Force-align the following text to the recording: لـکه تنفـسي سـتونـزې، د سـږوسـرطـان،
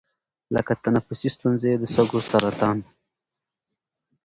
لـکه 0.55 0.73
تنفـسي 0.83 1.29
سـتونـزې، 1.35 1.73
د 1.81 1.83
سـږوسـرطـان، 1.93 2.77